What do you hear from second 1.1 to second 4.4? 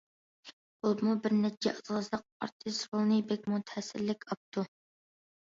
بىر نەچچە ئاساسلىق ئارتىس رولنى بەكمۇ تەسىرلىك